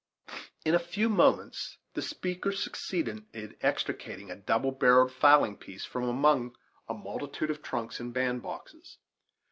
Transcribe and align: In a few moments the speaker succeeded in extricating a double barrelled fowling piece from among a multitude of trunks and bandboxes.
In 0.65 0.73
a 0.73 0.79
few 0.79 1.09
moments 1.09 1.77
the 1.93 2.01
speaker 2.01 2.51
succeeded 2.51 3.23
in 3.35 3.55
extricating 3.61 4.31
a 4.31 4.35
double 4.35 4.71
barrelled 4.71 5.11
fowling 5.11 5.57
piece 5.57 5.85
from 5.85 6.05
among 6.05 6.55
a 6.89 6.95
multitude 6.95 7.51
of 7.51 7.61
trunks 7.61 7.99
and 7.99 8.11
bandboxes. 8.11 8.97